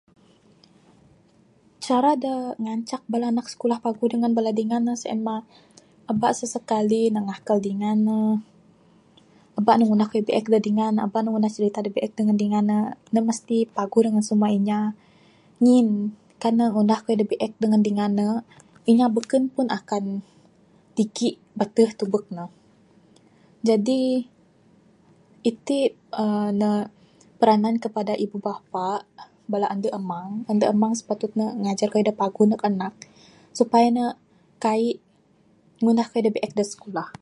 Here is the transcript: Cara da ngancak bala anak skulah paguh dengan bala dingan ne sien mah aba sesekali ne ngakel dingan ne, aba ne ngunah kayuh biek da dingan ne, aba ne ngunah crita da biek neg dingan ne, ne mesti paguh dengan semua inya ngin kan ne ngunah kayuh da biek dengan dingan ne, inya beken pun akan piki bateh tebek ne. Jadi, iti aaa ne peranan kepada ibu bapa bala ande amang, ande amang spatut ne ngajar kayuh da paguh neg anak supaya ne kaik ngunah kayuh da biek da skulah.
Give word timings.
Cara 1.85 2.11
da 2.23 2.35
ngancak 2.63 3.01
bala 3.11 3.25
anak 3.33 3.47
skulah 3.53 3.79
paguh 3.85 4.09
dengan 4.13 4.31
bala 4.37 4.51
dingan 4.59 4.81
ne 4.87 4.93
sien 5.03 5.19
mah 5.27 5.41
aba 6.11 6.29
sesekali 6.39 7.01
ne 7.13 7.19
ngakel 7.27 7.57
dingan 7.67 7.97
ne, 8.07 8.19
aba 9.59 9.71
ne 9.77 9.83
ngunah 9.87 10.07
kayuh 10.11 10.25
biek 10.27 10.45
da 10.53 10.59
dingan 10.67 10.91
ne, 10.95 10.99
aba 11.07 11.17
ne 11.19 11.29
ngunah 11.31 11.51
crita 11.55 11.79
da 11.85 11.89
biek 11.95 12.13
neg 12.27 12.37
dingan 12.43 12.65
ne, 12.71 12.77
ne 13.13 13.19
mesti 13.29 13.57
paguh 13.75 14.01
dengan 14.05 14.23
semua 14.29 14.49
inya 14.57 14.79
ngin 15.63 15.87
kan 16.41 16.53
ne 16.59 16.65
ngunah 16.73 16.99
kayuh 17.05 17.17
da 17.21 17.25
biek 17.31 17.51
dengan 17.63 17.79
dingan 17.87 18.11
ne, 18.17 18.25
inya 18.91 19.05
beken 19.15 19.43
pun 19.55 19.65
akan 19.77 20.03
piki 20.95 21.29
bateh 21.59 21.89
tebek 21.99 22.25
ne. 22.35 22.45
Jadi, 23.67 24.03
iti 25.49 25.79
aaa 26.17 26.49
ne 26.59 26.71
peranan 27.39 27.75
kepada 27.83 28.13
ibu 28.25 28.37
bapa 28.47 28.89
bala 29.51 29.67
ande 29.73 29.89
amang, 29.99 30.31
ande 30.51 30.65
amang 30.73 30.93
spatut 31.01 31.31
ne 31.37 31.45
ngajar 31.61 31.89
kayuh 31.93 32.07
da 32.09 32.17
paguh 32.21 32.45
neg 32.49 32.61
anak 32.69 32.93
supaya 33.57 33.87
ne 33.95 34.05
kaik 34.63 34.97
ngunah 35.83 36.07
kayuh 36.11 36.25
da 36.25 36.31
biek 36.35 36.53
da 36.57 36.65
skulah. 36.73 37.11